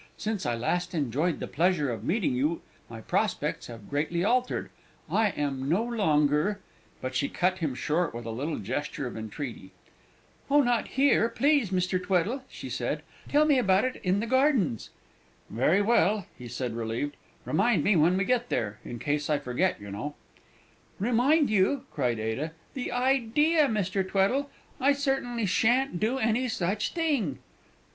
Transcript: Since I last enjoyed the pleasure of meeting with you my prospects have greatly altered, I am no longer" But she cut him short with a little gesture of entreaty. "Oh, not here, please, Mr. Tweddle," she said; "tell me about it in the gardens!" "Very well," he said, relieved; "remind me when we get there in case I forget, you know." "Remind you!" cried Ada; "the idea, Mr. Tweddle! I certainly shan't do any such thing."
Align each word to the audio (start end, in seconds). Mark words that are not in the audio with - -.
Since 0.17 0.47
I 0.47 0.55
last 0.55 0.95
enjoyed 0.95 1.39
the 1.39 1.45
pleasure 1.45 1.91
of 1.91 2.03
meeting 2.03 2.31
with 2.31 2.37
you 2.39 2.61
my 2.89 3.01
prospects 3.01 3.67
have 3.67 3.87
greatly 3.87 4.23
altered, 4.25 4.71
I 5.07 5.29
am 5.29 5.69
no 5.69 5.83
longer" 5.83 6.59
But 7.01 7.13
she 7.13 7.29
cut 7.29 7.59
him 7.59 7.75
short 7.75 8.11
with 8.11 8.25
a 8.25 8.31
little 8.31 8.57
gesture 8.57 9.05
of 9.05 9.15
entreaty. 9.15 9.73
"Oh, 10.49 10.61
not 10.63 10.87
here, 10.97 11.29
please, 11.29 11.69
Mr. 11.69 12.01
Tweddle," 12.03 12.41
she 12.49 12.67
said; 12.67 13.03
"tell 13.29 13.45
me 13.45 13.59
about 13.59 13.85
it 13.85 13.97
in 13.97 14.19
the 14.21 14.25
gardens!" 14.25 14.89
"Very 15.51 15.83
well," 15.83 16.25
he 16.35 16.47
said, 16.47 16.75
relieved; 16.75 17.15
"remind 17.45 17.83
me 17.83 17.95
when 17.95 18.17
we 18.17 18.25
get 18.25 18.49
there 18.49 18.79
in 18.83 18.97
case 18.97 19.29
I 19.29 19.37
forget, 19.37 19.79
you 19.79 19.91
know." 19.91 20.15
"Remind 20.97 21.47
you!" 21.51 21.83
cried 21.91 22.17
Ada; 22.17 22.53
"the 22.73 22.91
idea, 22.91 23.67
Mr. 23.67 24.01
Tweddle! 24.03 24.49
I 24.79 24.93
certainly 24.93 25.45
shan't 25.45 25.99
do 25.99 26.17
any 26.17 26.47
such 26.47 26.93
thing." 26.93 27.37